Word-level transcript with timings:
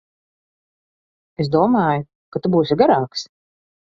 Es 1.43 1.51
domāju, 1.55 2.05
ka 2.37 2.41
tu 2.47 2.51
būsi 2.57 2.79
garāks. 2.83 3.27